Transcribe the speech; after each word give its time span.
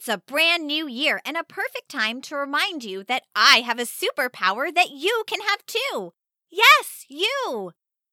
It's 0.00 0.08
a 0.08 0.16
brand 0.16 0.66
new 0.66 0.88
year 0.88 1.20
and 1.26 1.36
a 1.36 1.44
perfect 1.44 1.90
time 1.90 2.22
to 2.22 2.34
remind 2.34 2.84
you 2.84 3.04
that 3.04 3.24
I 3.36 3.58
have 3.58 3.78
a 3.78 3.82
superpower 3.82 4.74
that 4.74 4.92
you 4.92 5.24
can 5.26 5.40
have 5.42 5.66
too. 5.66 6.14
Yes, 6.50 7.04
you. 7.10 7.72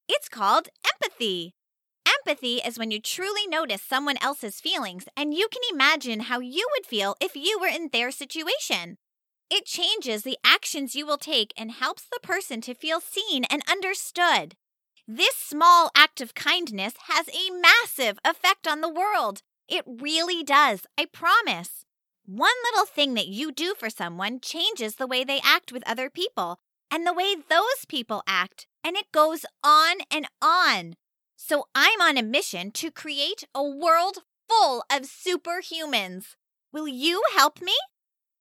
It's 0.10 0.28
called 0.28 0.68
empathy. 0.86 1.54
Empathy 2.06 2.56
is 2.58 2.78
when 2.78 2.92
you 2.92 3.00
truly 3.00 3.48
notice 3.48 3.82
someone 3.82 4.18
else's 4.22 4.60
feelings 4.60 5.06
and 5.16 5.34
you 5.34 5.48
can 5.50 5.62
imagine 5.72 6.20
how 6.20 6.42
you 6.42 6.68
would 6.76 6.86
feel 6.86 7.16
if 7.22 7.38
you 7.38 7.58
were 7.58 7.68
in 7.70 7.88
their 7.94 8.12
situation. 8.12 8.98
It 9.50 9.66
changes 9.66 10.24
the 10.24 10.38
actions 10.44 10.94
you 10.94 11.06
will 11.06 11.18
take 11.18 11.54
and 11.56 11.72
helps 11.72 12.04
the 12.04 12.20
person 12.22 12.60
to 12.64 12.76
feel 12.76 13.00
seen 13.00 13.46
and 13.46 13.62
understood. 13.72 14.58
This 15.08 15.38
small 15.38 15.90
act 15.96 16.20
of 16.20 16.36
kindness 16.36 16.96
has 17.08 17.30
a 17.30 17.50
massive 17.50 18.20
effect 18.26 18.68
on 18.68 18.82
the 18.82 18.90
world. 18.90 19.42
It 19.70 19.84
really 19.86 20.44
does, 20.44 20.86
I 20.98 21.06
promise. 21.06 21.86
One 22.26 22.54
little 22.72 22.86
thing 22.86 23.14
that 23.16 23.28
you 23.28 23.52
do 23.52 23.74
for 23.78 23.90
someone 23.90 24.40
changes 24.40 24.96
the 24.96 25.08
way 25.08 25.24
they 25.24 25.42
act 25.44 25.72
with 25.72 25.88
other 25.88 26.10
people 26.10 26.60
and 26.92 27.06
the 27.06 27.14
way 27.14 27.36
those 27.36 27.86
people 27.88 28.24
act, 28.28 28.68
and 28.84 28.96
it 28.96 29.12
goes 29.12 29.46
on 29.64 29.98
and 30.10 30.28
on. 30.42 30.96
So 31.36 31.68
I'm 31.76 32.02
on 32.02 32.18
a 32.18 32.24
mission 32.24 32.72
to 32.72 32.92
create 32.92 33.44
a 33.54 33.64
world 33.64 34.20
full 34.48 34.84
of 34.92 35.04
superhumans. 35.04 36.36
Will 36.72 36.88
you 36.88 37.22
help 37.36 37.62
me? 37.62 37.76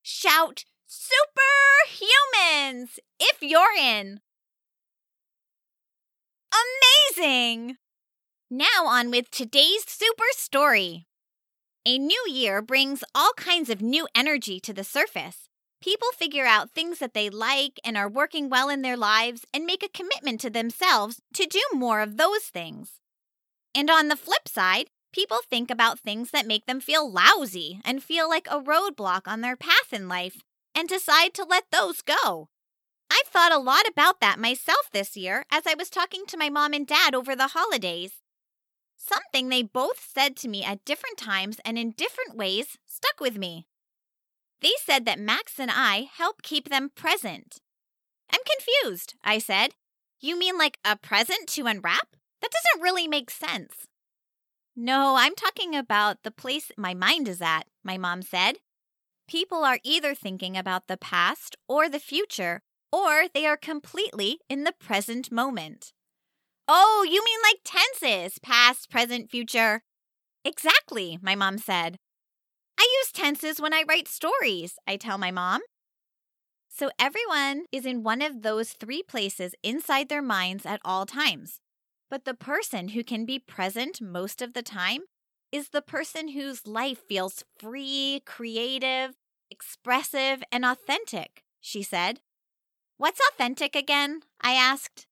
Shout 0.02 0.64
superhumans 0.88 2.98
if 3.18 3.38
you're 3.40 3.74
in. 3.78 4.20
Amazing! 7.16 7.76
Now, 8.48 8.86
on 8.86 9.10
with 9.10 9.30
today's 9.30 9.84
super 9.86 10.24
story. 10.30 11.06
A 11.88 11.98
new 11.98 12.24
year 12.28 12.62
brings 12.62 13.04
all 13.14 13.30
kinds 13.36 13.70
of 13.70 13.80
new 13.80 14.08
energy 14.12 14.58
to 14.58 14.72
the 14.72 14.82
surface. 14.82 15.48
People 15.80 16.08
figure 16.18 16.44
out 16.44 16.72
things 16.72 16.98
that 16.98 17.14
they 17.14 17.30
like 17.30 17.78
and 17.84 17.96
are 17.96 18.08
working 18.08 18.50
well 18.50 18.68
in 18.68 18.82
their 18.82 18.96
lives 18.96 19.46
and 19.54 19.64
make 19.64 19.84
a 19.84 19.88
commitment 19.88 20.40
to 20.40 20.50
themselves 20.50 21.20
to 21.34 21.46
do 21.46 21.62
more 21.72 22.00
of 22.00 22.16
those 22.16 22.46
things. 22.46 22.94
And 23.72 23.88
on 23.88 24.08
the 24.08 24.16
flip 24.16 24.48
side, 24.48 24.88
people 25.12 25.38
think 25.48 25.70
about 25.70 26.00
things 26.00 26.32
that 26.32 26.44
make 26.44 26.66
them 26.66 26.80
feel 26.80 27.08
lousy 27.08 27.78
and 27.84 28.02
feel 28.02 28.28
like 28.28 28.48
a 28.50 28.60
roadblock 28.60 29.28
on 29.28 29.40
their 29.40 29.54
path 29.54 29.92
in 29.92 30.08
life 30.08 30.42
and 30.74 30.88
decide 30.88 31.34
to 31.34 31.46
let 31.48 31.66
those 31.70 32.02
go. 32.02 32.48
I've 33.08 33.28
thought 33.28 33.52
a 33.54 33.60
lot 33.60 33.86
about 33.88 34.18
that 34.20 34.40
myself 34.40 34.90
this 34.92 35.16
year 35.16 35.44
as 35.52 35.68
I 35.68 35.74
was 35.78 35.88
talking 35.88 36.24
to 36.26 36.36
my 36.36 36.48
mom 36.48 36.72
and 36.72 36.84
dad 36.84 37.14
over 37.14 37.36
the 37.36 37.52
holidays. 37.54 38.14
Something 39.06 39.48
they 39.48 39.62
both 39.62 40.04
said 40.12 40.36
to 40.38 40.48
me 40.48 40.64
at 40.64 40.84
different 40.84 41.16
times 41.16 41.58
and 41.64 41.78
in 41.78 41.92
different 41.92 42.36
ways 42.36 42.78
stuck 42.86 43.20
with 43.20 43.38
me. 43.38 43.66
They 44.60 44.72
said 44.84 45.04
that 45.04 45.20
Max 45.20 45.60
and 45.60 45.70
I 45.72 46.08
help 46.12 46.42
keep 46.42 46.68
them 46.68 46.90
present. 46.94 47.58
I'm 48.32 48.40
confused, 48.44 49.14
I 49.22 49.38
said. 49.38 49.74
You 50.18 50.36
mean 50.36 50.58
like 50.58 50.78
a 50.84 50.96
present 50.96 51.46
to 51.48 51.66
unwrap? 51.66 52.16
That 52.40 52.50
doesn't 52.50 52.82
really 52.82 53.06
make 53.06 53.30
sense. 53.30 53.86
No, 54.74 55.16
I'm 55.16 55.34
talking 55.34 55.76
about 55.76 56.22
the 56.22 56.30
place 56.30 56.72
my 56.76 56.94
mind 56.94 57.28
is 57.28 57.40
at, 57.40 57.66
my 57.84 57.96
mom 57.96 58.22
said. 58.22 58.56
People 59.28 59.64
are 59.64 59.78
either 59.84 60.14
thinking 60.14 60.56
about 60.56 60.88
the 60.88 60.96
past 60.96 61.56
or 61.68 61.88
the 61.88 62.00
future 62.00 62.62
or 62.90 63.26
they 63.32 63.46
are 63.46 63.56
completely 63.56 64.38
in 64.48 64.64
the 64.64 64.72
present 64.72 65.30
moment. 65.30 65.92
Oh, 66.68 67.06
you 67.08 67.24
mean 67.24 67.38
like 67.42 67.60
tenses 67.64 68.38
past, 68.38 68.90
present, 68.90 69.30
future? 69.30 69.82
Exactly, 70.44 71.18
my 71.22 71.34
mom 71.34 71.58
said. 71.58 71.98
I 72.78 72.88
use 73.00 73.12
tenses 73.12 73.60
when 73.60 73.72
I 73.72 73.84
write 73.88 74.08
stories, 74.08 74.76
I 74.86 74.96
tell 74.96 75.18
my 75.18 75.30
mom. 75.30 75.62
So 76.68 76.90
everyone 76.98 77.64
is 77.72 77.86
in 77.86 78.02
one 78.02 78.20
of 78.20 78.42
those 78.42 78.72
three 78.72 79.02
places 79.02 79.54
inside 79.62 80.08
their 80.08 80.22
minds 80.22 80.66
at 80.66 80.80
all 80.84 81.06
times. 81.06 81.60
But 82.10 82.24
the 82.24 82.34
person 82.34 82.88
who 82.88 83.02
can 83.02 83.24
be 83.24 83.38
present 83.38 84.00
most 84.00 84.42
of 84.42 84.52
the 84.52 84.62
time 84.62 85.02
is 85.50 85.70
the 85.70 85.82
person 85.82 86.28
whose 86.28 86.66
life 86.66 86.98
feels 87.08 87.44
free, 87.58 88.22
creative, 88.26 89.14
expressive, 89.50 90.42
and 90.52 90.64
authentic, 90.64 91.44
she 91.60 91.82
said. 91.82 92.20
What's 92.98 93.20
authentic 93.32 93.74
again? 93.74 94.20
I 94.40 94.52
asked. 94.52 95.06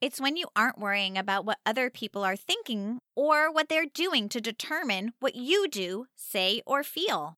It's 0.00 0.20
when 0.20 0.36
you 0.36 0.46
aren't 0.56 0.78
worrying 0.78 1.18
about 1.18 1.44
what 1.44 1.58
other 1.66 1.90
people 1.90 2.24
are 2.24 2.36
thinking 2.36 3.00
or 3.14 3.52
what 3.52 3.68
they're 3.68 3.84
doing 3.84 4.30
to 4.30 4.40
determine 4.40 5.12
what 5.20 5.34
you 5.34 5.68
do, 5.68 6.06
say, 6.16 6.62
or 6.64 6.82
feel. 6.82 7.36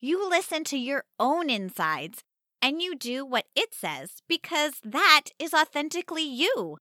You 0.00 0.28
listen 0.28 0.62
to 0.64 0.78
your 0.78 1.04
own 1.18 1.50
insides 1.50 2.22
and 2.62 2.80
you 2.80 2.94
do 2.94 3.24
what 3.24 3.46
it 3.56 3.74
says 3.74 4.22
because 4.28 4.74
that 4.84 5.30
is 5.40 5.52
authentically 5.52 6.22
you. 6.22 6.78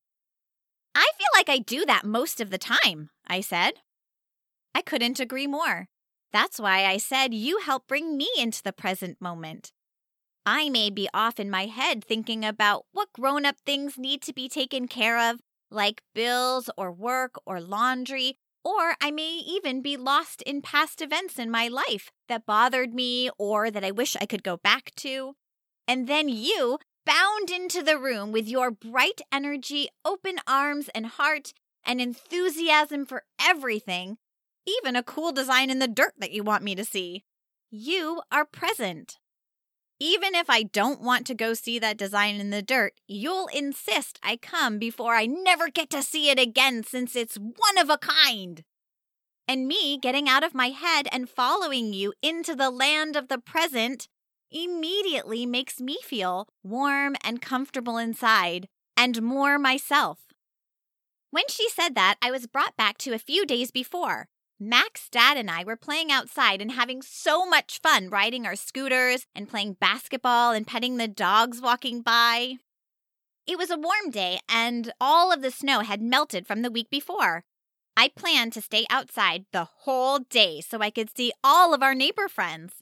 I 0.93 1.09
feel 1.17 1.27
like 1.35 1.49
I 1.49 1.57
do 1.57 1.85
that 1.85 2.05
most 2.05 2.39
of 2.39 2.51
the 2.51 2.59
time, 2.59 3.09
I 3.27 3.41
said. 3.41 3.73
I 4.75 4.81
couldn't 4.81 5.19
agree 5.19 5.47
more. 5.47 5.87
That's 6.31 6.59
why 6.59 6.85
I 6.85 6.97
said 6.97 7.33
you 7.33 7.61
help 7.61 7.87
bring 7.87 8.15
me 8.15 8.29
into 8.37 8.61
the 8.61 8.73
present 8.73 9.19
moment. 9.19 9.71
I 10.45 10.69
may 10.69 10.91
be 10.91 11.09
off 11.13 11.39
in 11.39 11.49
my 11.49 11.65
head 11.65 12.03
thinking 12.03 12.45
about 12.45 12.85
what 12.91 13.13
grown 13.13 13.45
up 13.45 13.55
things 13.65 13.97
need 13.97 14.21
to 14.23 14.33
be 14.33 14.47
taken 14.47 14.87
care 14.87 15.31
of, 15.31 15.39
like 15.71 16.03
bills 16.13 16.69
or 16.77 16.91
work 16.91 17.35
or 17.45 17.59
laundry, 17.59 18.37
or 18.63 18.95
I 19.01 19.09
may 19.09 19.41
even 19.47 19.81
be 19.81 19.97
lost 19.97 20.43
in 20.43 20.61
past 20.61 21.01
events 21.01 21.39
in 21.39 21.49
my 21.49 21.67
life 21.67 22.11
that 22.29 22.45
bothered 22.45 22.93
me 22.93 23.29
or 23.39 23.71
that 23.71 23.83
I 23.83 23.91
wish 23.91 24.15
I 24.15 24.25
could 24.25 24.43
go 24.43 24.57
back 24.57 24.91
to. 24.97 25.35
And 25.87 26.07
then 26.07 26.29
you 26.29 26.77
bound 27.05 27.49
into 27.49 27.81
the 27.81 27.97
room 27.97 28.31
with 28.31 28.47
your 28.47 28.69
bright 28.69 29.21
energy, 29.31 29.89
open 30.03 30.37
arms 30.47 30.89
and 30.93 31.07
heart, 31.07 31.53
and 31.83 31.99
enthusiasm 32.01 33.05
for 33.05 33.23
everything, 33.39 34.17
even 34.67 34.95
a 34.95 35.03
cool 35.03 35.31
design 35.31 35.69
in 35.69 35.79
the 35.79 35.87
dirt 35.87 36.13
that 36.17 36.31
you 36.31 36.43
want 36.43 36.63
me 36.63 36.75
to 36.75 36.85
see. 36.85 37.23
You 37.69 38.21
are 38.31 38.45
present. 38.45 39.17
Even 39.99 40.35
if 40.35 40.49
I 40.49 40.63
don't 40.63 41.01
want 41.01 41.25
to 41.27 41.33
go 41.33 41.53
see 41.53 41.79
that 41.79 41.97
design 41.97 42.35
in 42.35 42.49
the 42.49 42.61
dirt, 42.61 42.93
you'll 43.07 43.47
insist 43.47 44.19
I 44.21 44.35
come 44.35 44.77
before 44.77 45.15
I 45.15 45.25
never 45.25 45.69
get 45.69 45.89
to 45.91 46.03
see 46.03 46.29
it 46.29 46.37
again 46.37 46.83
since 46.83 47.15
it's 47.15 47.37
one 47.37 47.77
of 47.77 47.89
a 47.89 47.97
kind. 47.97 48.63
And 49.47 49.67
me 49.67 49.97
getting 49.97 50.27
out 50.27 50.43
of 50.43 50.53
my 50.53 50.69
head 50.69 51.07
and 51.11 51.29
following 51.29 51.93
you 51.93 52.13
into 52.21 52.55
the 52.55 52.69
land 52.69 53.15
of 53.15 53.29
the 53.29 53.37
present 53.37 54.09
immediately 54.51 55.45
makes 55.45 55.79
me 55.79 55.97
feel 56.03 56.47
warm 56.61 57.15
and 57.23 57.41
comfortable 57.41 57.97
inside 57.97 58.67
and 58.97 59.21
more 59.21 59.57
myself. 59.57 60.19
When 61.31 61.47
she 61.47 61.69
said 61.69 61.95
that, 61.95 62.15
I 62.21 62.31
was 62.31 62.47
brought 62.47 62.75
back 62.75 62.97
to 62.99 63.13
a 63.13 63.19
few 63.19 63.45
days 63.45 63.71
before. 63.71 64.27
Max, 64.59 65.09
Dad, 65.09 65.35
and 65.35 65.51
I 65.51 65.65
were 65.65 65.75
playing 65.75 66.11
outside 66.11 66.61
and 66.61 66.71
having 66.71 67.01
so 67.01 67.45
much 67.45 67.81
fun 67.81 68.09
riding 68.09 68.45
our 68.45 68.55
scooters 68.55 69.27
and 69.35 69.49
playing 69.49 69.73
basketball 69.73 70.53
and 70.53 70.65
petting 70.65 70.95
the 70.95 71.09
dogs 71.09 71.59
walking 71.61 72.01
by. 72.01 72.55
It 73.45 73.57
was 73.57 73.69
a 73.69 73.77
warm 73.77 74.11
day 74.11 74.39
and 74.47 74.93
all 74.99 75.33
of 75.33 75.41
the 75.41 75.51
snow 75.51 75.81
had 75.81 76.01
melted 76.01 76.47
from 76.47 76.61
the 76.61 76.71
week 76.71 76.89
before. 76.89 77.43
I 77.97 78.09
planned 78.15 78.53
to 78.53 78.61
stay 78.61 78.85
outside 78.89 79.45
the 79.51 79.67
whole 79.79 80.19
day 80.19 80.61
so 80.61 80.79
I 80.79 80.89
could 80.89 81.15
see 81.15 81.33
all 81.43 81.73
of 81.73 81.83
our 81.83 81.93
neighbor 81.93 82.27
friends. 82.29 82.75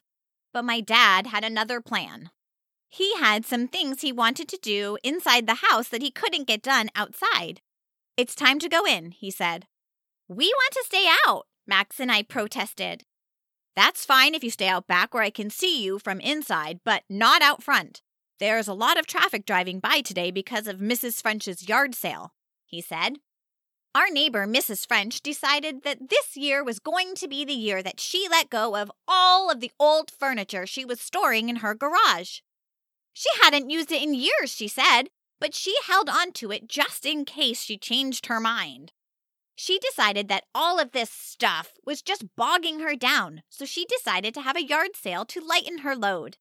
But 0.53 0.65
my 0.65 0.79
dad 0.79 1.27
had 1.27 1.43
another 1.43 1.81
plan. 1.81 2.29
He 2.89 3.15
had 3.17 3.45
some 3.45 3.67
things 3.67 4.01
he 4.01 4.11
wanted 4.11 4.47
to 4.49 4.59
do 4.61 4.99
inside 5.03 5.47
the 5.47 5.65
house 5.67 5.89
that 5.89 6.03
he 6.03 6.11
couldn't 6.11 6.47
get 6.47 6.61
done 6.61 6.89
outside. 6.95 7.61
It's 8.15 8.35
time 8.35 8.59
to 8.59 8.69
go 8.69 8.85
in, 8.85 9.09
he 9.11 9.31
said. 9.31 9.65
We 10.27 10.45
want 10.45 10.73
to 10.73 10.83
stay 10.85 11.07
out, 11.25 11.47
Max 11.67 11.99
and 11.99 12.11
I 12.11 12.23
protested. 12.23 13.03
That's 13.75 14.05
fine 14.05 14.35
if 14.35 14.43
you 14.43 14.49
stay 14.51 14.67
out 14.67 14.87
back 14.87 15.13
where 15.13 15.23
I 15.23 15.29
can 15.29 15.49
see 15.49 15.83
you 15.83 15.97
from 15.97 16.19
inside, 16.19 16.81
but 16.83 17.03
not 17.09 17.41
out 17.41 17.63
front. 17.63 18.01
There's 18.39 18.67
a 18.67 18.73
lot 18.73 18.99
of 18.99 19.07
traffic 19.07 19.45
driving 19.45 19.79
by 19.79 20.01
today 20.01 20.29
because 20.29 20.67
of 20.67 20.77
Mrs. 20.77 21.21
French's 21.21 21.67
yard 21.67 21.95
sale, 21.95 22.33
he 22.65 22.81
said. 22.81 23.17
Our 23.95 24.09
neighbor, 24.09 24.47
Mrs. 24.47 24.87
French, 24.87 25.21
decided 25.21 25.83
that 25.83 26.09
this 26.09 26.35
year 26.35 26.63
was 26.63 26.79
going 26.79 27.13
to 27.15 27.27
be 27.27 27.45
the 27.45 27.53
year 27.53 27.83
that 27.83 27.99
she 27.99 28.27
let 28.29 28.49
go 28.49 28.75
of 28.75 28.91
all 29.07 29.51
of 29.51 29.59
the 29.59 29.71
old 29.79 30.11
furniture 30.11 30.65
she 30.65 30.83
was 30.83 30.99
storing 30.99 31.47
in 31.47 31.57
her 31.57 31.75
garage. 31.75 32.39
She 33.13 33.29
hadn't 33.41 33.69
used 33.69 33.91
it 33.91 34.01
in 34.01 34.15
years, 34.15 34.51
she 34.51 34.67
said, 34.67 35.09
but 35.39 35.53
she 35.53 35.75
held 35.85 36.09
on 36.09 36.31
to 36.33 36.51
it 36.51 36.67
just 36.67 37.05
in 37.05 37.23
case 37.23 37.61
she 37.61 37.77
changed 37.77 38.25
her 38.25 38.39
mind. 38.39 38.91
She 39.55 39.79
decided 39.79 40.27
that 40.29 40.45
all 40.53 40.79
of 40.79 40.91
this 40.91 41.09
stuff 41.09 41.73
was 41.85 42.01
just 42.01 42.35
bogging 42.35 42.79
her 42.79 42.95
down, 42.95 43.43
so 43.49 43.65
she 43.65 43.85
decided 43.85 44.33
to 44.33 44.41
have 44.41 44.55
a 44.55 44.63
yard 44.63 44.95
sale 44.95 45.25
to 45.25 45.45
lighten 45.45 45.79
her 45.79 45.95
load. 45.95 46.37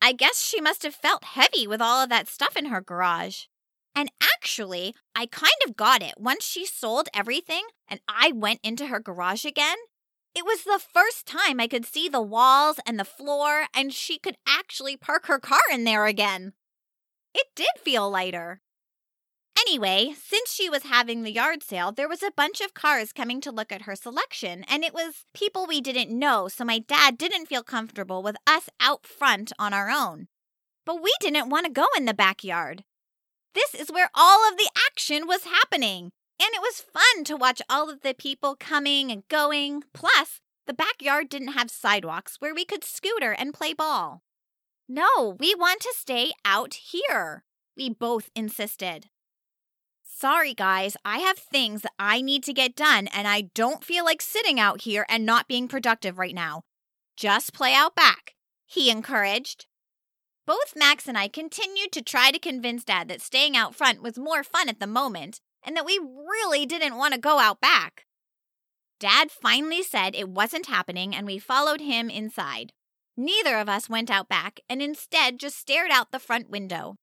I 0.00 0.12
guess 0.12 0.42
she 0.42 0.60
must 0.60 0.82
have 0.82 0.94
felt 0.94 1.24
heavy 1.24 1.66
with 1.66 1.80
all 1.80 2.02
of 2.02 2.10
that 2.10 2.28
stuff 2.28 2.56
in 2.56 2.66
her 2.66 2.80
garage. 2.80 3.44
And 3.94 4.10
actually, 4.22 4.94
I 5.14 5.26
kind 5.26 5.56
of 5.66 5.76
got 5.76 6.02
it 6.02 6.14
once 6.18 6.44
she 6.44 6.66
sold 6.66 7.08
everything 7.14 7.62
and 7.88 8.00
I 8.06 8.30
went 8.32 8.60
into 8.62 8.86
her 8.88 9.00
garage 9.00 9.44
again. 9.44 9.78
It 10.34 10.44
was 10.44 10.64
the 10.64 10.78
first 10.78 11.24
time 11.26 11.58
I 11.58 11.66
could 11.66 11.86
see 11.86 12.08
the 12.08 12.20
walls 12.20 12.78
and 12.86 13.00
the 13.00 13.06
floor, 13.06 13.68
and 13.74 13.94
she 13.94 14.18
could 14.18 14.36
actually 14.46 14.94
park 14.94 15.26
her 15.26 15.38
car 15.38 15.58
in 15.72 15.84
there 15.84 16.04
again. 16.04 16.52
It 17.34 17.46
did 17.56 17.70
feel 17.82 18.10
lighter. 18.10 18.60
Anyway, 19.68 20.14
since 20.22 20.52
she 20.52 20.70
was 20.70 20.84
having 20.84 21.22
the 21.22 21.32
yard 21.32 21.60
sale, 21.60 21.90
there 21.90 22.08
was 22.08 22.22
a 22.22 22.30
bunch 22.36 22.60
of 22.60 22.72
cars 22.72 23.12
coming 23.12 23.40
to 23.40 23.50
look 23.50 23.72
at 23.72 23.82
her 23.82 23.96
selection, 23.96 24.64
and 24.68 24.84
it 24.84 24.94
was 24.94 25.24
people 25.34 25.66
we 25.66 25.80
didn't 25.80 26.16
know, 26.16 26.46
so 26.46 26.64
my 26.64 26.78
dad 26.78 27.18
didn't 27.18 27.46
feel 27.46 27.64
comfortable 27.64 28.22
with 28.22 28.36
us 28.46 28.68
out 28.80 29.04
front 29.04 29.52
on 29.58 29.74
our 29.74 29.90
own. 29.90 30.28
But 30.84 31.02
we 31.02 31.12
didn't 31.18 31.48
want 31.48 31.66
to 31.66 31.72
go 31.72 31.86
in 31.96 32.04
the 32.04 32.14
backyard. 32.14 32.84
This 33.54 33.74
is 33.74 33.90
where 33.90 34.08
all 34.14 34.48
of 34.48 34.56
the 34.56 34.70
action 34.88 35.26
was 35.26 35.42
happening, 35.42 36.12
and 36.40 36.50
it 36.54 36.60
was 36.60 36.80
fun 36.80 37.24
to 37.24 37.36
watch 37.36 37.60
all 37.68 37.90
of 37.90 38.02
the 38.02 38.14
people 38.14 38.54
coming 38.54 39.10
and 39.10 39.26
going. 39.26 39.82
Plus, 39.92 40.40
the 40.68 40.74
backyard 40.74 41.28
didn't 41.28 41.54
have 41.54 41.72
sidewalks 41.72 42.36
where 42.38 42.54
we 42.54 42.64
could 42.64 42.84
scooter 42.84 43.32
and 43.32 43.52
play 43.52 43.74
ball. 43.74 44.22
No, 44.88 45.36
we 45.40 45.56
want 45.56 45.80
to 45.80 45.94
stay 45.96 46.30
out 46.44 46.74
here, 46.74 47.42
we 47.76 47.90
both 47.90 48.30
insisted. 48.36 49.08
Sorry, 50.18 50.54
guys, 50.54 50.96
I 51.04 51.18
have 51.18 51.36
things 51.36 51.82
that 51.82 51.92
I 51.98 52.22
need 52.22 52.42
to 52.44 52.54
get 52.54 52.74
done, 52.74 53.06
and 53.08 53.28
I 53.28 53.50
don't 53.52 53.84
feel 53.84 54.02
like 54.02 54.22
sitting 54.22 54.58
out 54.58 54.80
here 54.80 55.04
and 55.10 55.26
not 55.26 55.46
being 55.46 55.68
productive 55.68 56.16
right 56.16 56.34
now. 56.34 56.62
Just 57.18 57.52
play 57.52 57.74
out 57.74 57.94
back, 57.94 58.32
he 58.64 58.88
encouraged. 58.90 59.66
Both 60.46 60.72
Max 60.74 61.06
and 61.06 61.18
I 61.18 61.28
continued 61.28 61.92
to 61.92 62.00
try 62.00 62.30
to 62.30 62.38
convince 62.38 62.82
Dad 62.82 63.08
that 63.08 63.20
staying 63.20 63.58
out 63.58 63.74
front 63.74 64.02
was 64.02 64.18
more 64.18 64.42
fun 64.42 64.70
at 64.70 64.80
the 64.80 64.86
moment 64.86 65.42
and 65.62 65.76
that 65.76 65.84
we 65.84 66.00
really 66.00 66.64
didn't 66.64 66.96
want 66.96 67.12
to 67.12 67.20
go 67.20 67.38
out 67.38 67.60
back. 67.60 68.06
Dad 68.98 69.30
finally 69.30 69.82
said 69.82 70.14
it 70.14 70.30
wasn't 70.30 70.64
happening, 70.64 71.14
and 71.14 71.26
we 71.26 71.38
followed 71.38 71.82
him 71.82 72.08
inside. 72.08 72.72
Neither 73.18 73.58
of 73.58 73.68
us 73.68 73.90
went 73.90 74.10
out 74.10 74.30
back 74.30 74.60
and 74.66 74.80
instead 74.80 75.38
just 75.38 75.58
stared 75.58 75.90
out 75.90 76.10
the 76.10 76.18
front 76.18 76.48
window. 76.48 76.96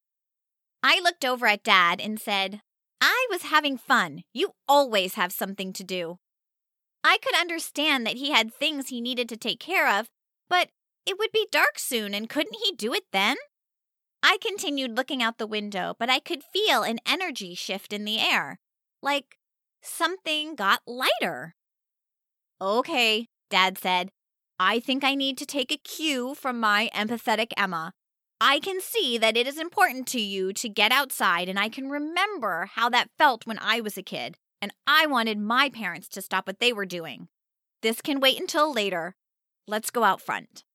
I 0.81 0.99
looked 0.99 1.23
over 1.23 1.45
at 1.45 1.63
Dad 1.63 2.01
and 2.01 2.19
said, 2.19 2.61
I 3.05 3.27
was 3.29 3.41
having 3.41 3.77
fun. 3.77 4.23
You 4.33 4.51
always 4.65 5.15
have 5.15 5.33
something 5.33 5.73
to 5.73 5.83
do. 5.83 6.19
I 7.03 7.17
could 7.21 7.35
understand 7.35 8.07
that 8.07 8.15
he 8.15 8.31
had 8.31 8.53
things 8.53 8.87
he 8.87 9.01
needed 9.01 9.27
to 9.27 9.35
take 9.35 9.59
care 9.59 9.89
of, 9.89 10.07
but 10.47 10.69
it 11.05 11.19
would 11.19 11.33
be 11.33 11.45
dark 11.51 11.79
soon, 11.79 12.13
and 12.13 12.29
couldn't 12.29 12.61
he 12.63 12.71
do 12.71 12.93
it 12.93 13.03
then? 13.11 13.35
I 14.23 14.37
continued 14.41 14.95
looking 14.95 15.21
out 15.21 15.37
the 15.37 15.45
window, 15.45 15.95
but 15.99 16.09
I 16.09 16.19
could 16.19 16.43
feel 16.43 16.83
an 16.83 16.99
energy 17.05 17.55
shift 17.55 17.91
in 17.91 18.05
the 18.05 18.21
air, 18.21 18.61
like 19.01 19.37
something 19.81 20.55
got 20.55 20.79
lighter. 20.87 21.55
Okay, 22.61 23.27
Dad 23.49 23.77
said. 23.77 24.11
I 24.57 24.79
think 24.79 25.03
I 25.03 25.13
need 25.13 25.37
to 25.39 25.45
take 25.45 25.73
a 25.73 25.77
cue 25.77 26.35
from 26.35 26.57
my 26.57 26.89
empathetic 26.95 27.51
Emma. 27.57 27.91
I 28.45 28.59
can 28.59 28.81
see 28.81 29.17
that 29.19 29.37
it 29.37 29.47
is 29.47 29.57
important 29.57 30.05
to 30.07 30.19
you 30.19 30.51
to 30.51 30.67
get 30.67 30.91
outside, 30.91 31.47
and 31.47 31.57
I 31.57 31.69
can 31.69 31.89
remember 31.89 32.69
how 32.73 32.89
that 32.89 33.09
felt 33.17 33.47
when 33.47 33.57
I 33.61 33.79
was 33.79 33.97
a 33.97 34.03
kid, 34.03 34.35
and 34.61 34.73
I 34.85 35.05
wanted 35.07 35.39
my 35.39 35.69
parents 35.69 36.09
to 36.09 36.21
stop 36.21 36.45
what 36.45 36.59
they 36.59 36.73
were 36.73 36.85
doing. 36.85 37.29
This 37.83 38.01
can 38.01 38.19
wait 38.19 38.37
until 38.37 38.73
later. 38.73 39.15
Let's 39.65 39.91
go 39.91 40.03
out 40.03 40.19
front. 40.19 40.65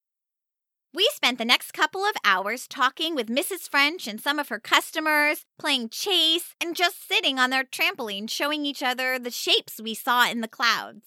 We 0.94 1.10
spent 1.12 1.36
the 1.36 1.44
next 1.44 1.72
couple 1.72 2.06
of 2.06 2.14
hours 2.24 2.66
talking 2.66 3.14
with 3.14 3.28
Mrs. 3.28 3.68
French 3.68 4.08
and 4.08 4.18
some 4.18 4.38
of 4.38 4.48
her 4.48 4.58
customers, 4.58 5.44
playing 5.58 5.90
chase, 5.90 6.54
and 6.62 6.74
just 6.74 7.06
sitting 7.06 7.38
on 7.38 7.50
their 7.50 7.64
trampoline 7.64 8.30
showing 8.30 8.64
each 8.64 8.82
other 8.82 9.18
the 9.18 9.30
shapes 9.30 9.78
we 9.78 9.92
saw 9.92 10.26
in 10.26 10.40
the 10.40 10.48
clouds. 10.48 11.04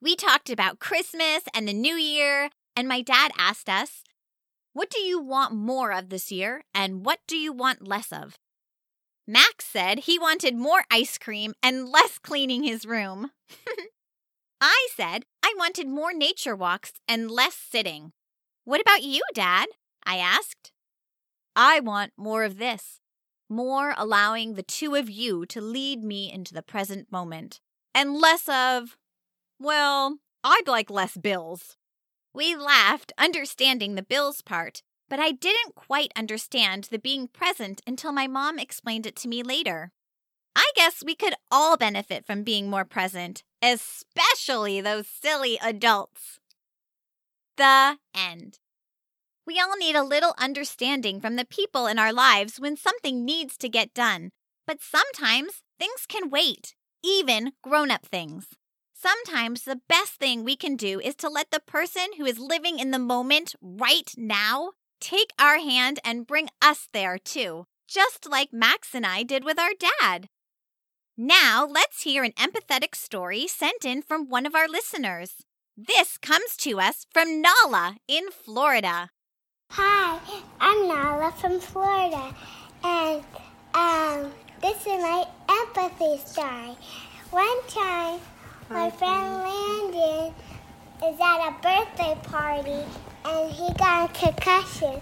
We 0.00 0.16
talked 0.16 0.50
about 0.50 0.80
Christmas 0.80 1.44
and 1.54 1.68
the 1.68 1.72
New 1.72 1.94
Year, 1.94 2.50
and 2.74 2.88
my 2.88 3.00
dad 3.00 3.30
asked 3.38 3.68
us 3.68 4.01
what 4.72 4.90
do 4.90 5.00
you 5.00 5.20
want 5.20 5.54
more 5.54 5.92
of 5.92 6.08
this 6.08 6.32
year, 6.32 6.62
and 6.74 7.04
what 7.04 7.20
do 7.26 7.36
you 7.36 7.52
want 7.52 7.86
less 7.86 8.12
of? 8.12 8.38
Max 9.26 9.64
said 9.64 10.00
he 10.00 10.18
wanted 10.18 10.56
more 10.56 10.84
ice 10.90 11.18
cream 11.18 11.54
and 11.62 11.88
less 11.88 12.18
cleaning 12.18 12.64
his 12.64 12.84
room. 12.84 13.30
I 14.60 14.88
said 14.96 15.24
I 15.42 15.54
wanted 15.56 15.88
more 15.88 16.12
nature 16.12 16.56
walks 16.56 16.92
and 17.06 17.30
less 17.30 17.54
sitting. 17.54 18.12
What 18.64 18.80
about 18.80 19.02
you, 19.02 19.22
Dad? 19.34 19.68
I 20.04 20.16
asked. 20.16 20.72
I 21.54 21.80
want 21.80 22.12
more 22.16 22.44
of 22.44 22.58
this. 22.58 23.00
More 23.48 23.94
allowing 23.96 24.54
the 24.54 24.62
two 24.62 24.94
of 24.94 25.10
you 25.10 25.44
to 25.46 25.60
lead 25.60 26.02
me 26.02 26.32
into 26.32 26.54
the 26.54 26.62
present 26.62 27.12
moment. 27.12 27.60
And 27.94 28.14
less 28.14 28.48
of, 28.48 28.96
well, 29.60 30.18
I'd 30.42 30.66
like 30.66 30.90
less 30.90 31.16
bills. 31.16 31.76
We 32.34 32.56
laughed, 32.56 33.12
understanding 33.18 33.94
the 33.94 34.02
bills 34.02 34.40
part, 34.40 34.82
but 35.08 35.20
I 35.20 35.32
didn't 35.32 35.74
quite 35.74 36.12
understand 36.16 36.84
the 36.84 36.98
being 36.98 37.28
present 37.28 37.82
until 37.86 38.12
my 38.12 38.26
mom 38.26 38.58
explained 38.58 39.06
it 39.06 39.16
to 39.16 39.28
me 39.28 39.42
later. 39.42 39.92
I 40.56 40.70
guess 40.74 41.02
we 41.04 41.14
could 41.14 41.34
all 41.50 41.76
benefit 41.76 42.26
from 42.26 42.42
being 42.42 42.70
more 42.70 42.84
present, 42.84 43.42
especially 43.62 44.80
those 44.80 45.06
silly 45.06 45.58
adults. 45.62 46.40
The 47.56 47.98
end. 48.14 48.58
We 49.46 49.60
all 49.60 49.76
need 49.76 49.96
a 49.96 50.02
little 50.02 50.34
understanding 50.38 51.20
from 51.20 51.36
the 51.36 51.44
people 51.44 51.86
in 51.86 51.98
our 51.98 52.12
lives 52.12 52.58
when 52.58 52.76
something 52.76 53.24
needs 53.24 53.56
to 53.58 53.68
get 53.68 53.92
done, 53.92 54.30
but 54.66 54.80
sometimes 54.80 55.62
things 55.78 56.06
can 56.08 56.30
wait, 56.30 56.74
even 57.04 57.52
grown 57.62 57.90
up 57.90 58.06
things. 58.06 58.46
Sometimes 59.02 59.62
the 59.62 59.80
best 59.88 60.12
thing 60.12 60.44
we 60.44 60.54
can 60.54 60.76
do 60.76 61.00
is 61.00 61.16
to 61.16 61.28
let 61.28 61.50
the 61.50 61.58
person 61.58 62.06
who 62.16 62.24
is 62.24 62.38
living 62.38 62.78
in 62.78 62.92
the 62.92 63.00
moment 63.00 63.56
right 63.60 64.08
now 64.16 64.74
take 65.00 65.32
our 65.40 65.58
hand 65.58 65.98
and 66.04 66.24
bring 66.24 66.48
us 66.62 66.86
there 66.92 67.18
too, 67.18 67.64
just 67.88 68.28
like 68.30 68.52
Max 68.52 68.94
and 68.94 69.04
I 69.04 69.24
did 69.24 69.42
with 69.42 69.58
our 69.58 69.72
dad. 70.00 70.28
Now, 71.16 71.66
let's 71.68 72.04
hear 72.04 72.22
an 72.22 72.30
empathetic 72.38 72.94
story 72.94 73.48
sent 73.48 73.84
in 73.84 74.02
from 74.02 74.28
one 74.28 74.46
of 74.46 74.54
our 74.54 74.68
listeners. 74.68 75.42
This 75.76 76.16
comes 76.16 76.56
to 76.58 76.78
us 76.78 77.04
from 77.12 77.42
Nala 77.42 77.96
in 78.06 78.30
Florida. 78.30 79.10
Hi, 79.70 80.20
I'm 80.60 80.86
Nala 80.86 81.32
from 81.32 81.58
Florida, 81.58 82.32
and 82.84 83.24
um, 83.74 84.30
this 84.60 84.78
is 84.82 85.02
my 85.02 85.24
empathy 85.48 86.18
story. 86.24 86.76
One 87.30 87.66
time, 87.66 88.20
my 88.72 88.90
friend 88.90 89.34
Landon 89.42 90.34
is 91.04 91.20
at 91.20 91.48
a 91.48 91.52
birthday 91.62 92.18
party 92.22 92.84
and 93.24 93.50
he 93.52 93.72
got 93.74 94.10
a 94.10 94.18
concussion. 94.18 95.00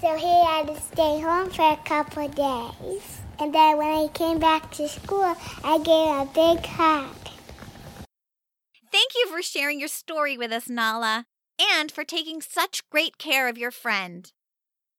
So 0.00 0.16
he 0.16 0.44
had 0.44 0.66
to 0.66 0.78
stay 0.80 1.20
home 1.20 1.50
for 1.50 1.72
a 1.72 1.76
couple 1.84 2.26
of 2.26 2.34
days. 2.34 3.20
And 3.38 3.54
then 3.54 3.78
when 3.78 4.02
he 4.02 4.08
came 4.08 4.38
back 4.38 4.70
to 4.72 4.88
school, 4.88 5.34
I 5.64 5.78
gave 5.78 6.08
him 6.08 6.18
a 6.18 6.30
big 6.34 6.66
hug. 6.66 7.14
Thank 8.92 9.12
you 9.14 9.26
for 9.30 9.42
sharing 9.42 9.80
your 9.80 9.88
story 9.88 10.36
with 10.36 10.52
us, 10.52 10.68
Nala, 10.68 11.24
and 11.58 11.90
for 11.90 12.04
taking 12.04 12.42
such 12.42 12.88
great 12.90 13.16
care 13.16 13.48
of 13.48 13.56
your 13.56 13.70
friend. 13.70 14.30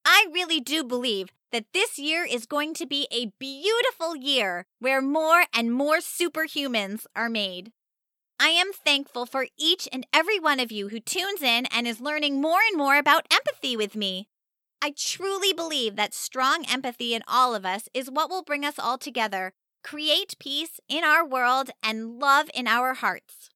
I 0.03 0.25
really 0.31 0.59
do 0.59 0.83
believe 0.83 1.29
that 1.51 1.65
this 1.73 1.99
year 1.99 2.25
is 2.25 2.45
going 2.45 2.73
to 2.75 2.87
be 2.87 3.07
a 3.11 3.31
beautiful 3.39 4.15
year 4.15 4.65
where 4.79 5.01
more 5.01 5.45
and 5.53 5.71
more 5.71 5.97
superhumans 5.97 7.05
are 7.15 7.29
made. 7.29 7.71
I 8.41 8.49
am 8.49 8.71
thankful 8.71 9.25
for 9.25 9.47
each 9.57 9.89
and 9.91 10.07
every 10.13 10.39
one 10.39 10.61
of 10.61 10.71
you 10.71 10.87
who 10.87 11.01
tunes 11.01 11.41
in 11.41 11.65
and 11.65 11.85
is 11.85 11.99
learning 11.99 12.39
more 12.39 12.61
and 12.69 12.77
more 12.77 12.95
about 12.95 13.27
empathy 13.29 13.75
with 13.75 13.97
me. 13.97 14.29
I 14.81 14.93
truly 14.95 15.51
believe 15.51 15.97
that 15.97 16.13
strong 16.13 16.63
empathy 16.69 17.13
in 17.13 17.21
all 17.27 17.53
of 17.53 17.65
us 17.65 17.89
is 17.93 18.09
what 18.09 18.29
will 18.29 18.41
bring 18.41 18.63
us 18.63 18.79
all 18.79 18.97
together, 18.97 19.51
create 19.83 20.39
peace 20.39 20.79
in 20.87 21.03
our 21.03 21.25
world, 21.25 21.71
and 21.83 22.17
love 22.17 22.49
in 22.53 22.65
our 22.65 22.93
hearts. 22.93 23.49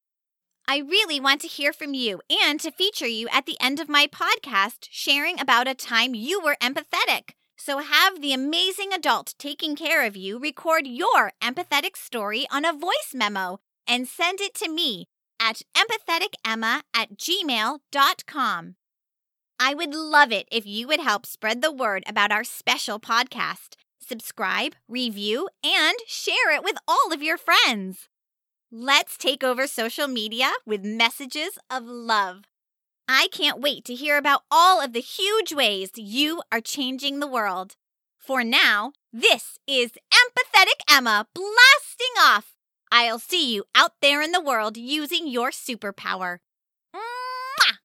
I 0.67 0.79
really 0.79 1.17
want 1.17 1.39
to 1.41 1.47
hear 1.47 1.71
from 1.71 1.93
you 1.93 2.19
and 2.29 2.59
to 2.59 2.69
feature 2.69 3.07
you 3.07 3.29
at 3.31 3.45
the 3.45 3.57
end 3.61 3.79
of 3.79 3.87
my 3.87 4.05
podcast, 4.05 4.89
sharing 4.91 5.39
about 5.39 5.69
a 5.69 5.75
time 5.75 6.13
you 6.13 6.41
were 6.41 6.57
empathetic. 6.61 7.31
So, 7.55 7.77
have 7.77 8.21
the 8.21 8.33
amazing 8.33 8.91
adult 8.91 9.33
taking 9.37 9.77
care 9.77 10.05
of 10.05 10.17
you 10.17 10.39
record 10.39 10.87
your 10.87 11.31
empathetic 11.41 11.95
story 11.95 12.45
on 12.51 12.65
a 12.65 12.73
voice 12.73 13.13
memo 13.13 13.59
and 13.87 14.07
send 14.07 14.41
it 14.41 14.53
to 14.55 14.69
me 14.69 15.05
at 15.39 15.61
empatheticemma 15.75 16.81
at 16.95 17.17
gmail.com. 17.17 18.75
I 19.59 19.73
would 19.73 19.93
love 19.93 20.31
it 20.31 20.47
if 20.51 20.65
you 20.65 20.87
would 20.87 20.99
help 20.99 21.25
spread 21.25 21.61
the 21.61 21.71
word 21.71 22.03
about 22.07 22.31
our 22.31 22.43
special 22.43 22.99
podcast. 22.99 23.75
Subscribe, 23.99 24.75
review, 24.87 25.47
and 25.63 25.95
share 26.07 26.51
it 26.53 26.63
with 26.63 26.75
all 26.87 27.13
of 27.13 27.21
your 27.21 27.37
friends. 27.37 28.09
Let's 28.71 29.17
take 29.17 29.43
over 29.43 29.67
social 29.67 30.07
media 30.07 30.51
with 30.65 30.83
messages 30.83 31.57
of 31.69 31.85
love. 31.85 32.43
I 33.07 33.27
can't 33.31 33.61
wait 33.61 33.85
to 33.85 33.95
hear 33.95 34.17
about 34.17 34.41
all 34.49 34.81
of 34.81 34.93
the 34.93 35.01
huge 35.01 35.53
ways 35.53 35.91
you 35.95 36.41
are 36.51 36.61
changing 36.61 37.19
the 37.19 37.27
world. 37.27 37.75
For 38.17 38.43
now, 38.43 38.93
this 39.11 39.59
is 39.67 39.91
Empathetic 40.11 40.81
Emma 40.89 41.27
blasting 41.33 42.15
off 42.19 42.52
I'll 42.95 43.17
see 43.17 43.51
you 43.55 43.63
out 43.73 43.93
there 44.03 44.21
in 44.21 44.33
the 44.33 44.39
world 44.39 44.77
using 44.77 45.27
your 45.27 45.49
superpower. 45.49 46.37
Mwah! 46.95 47.79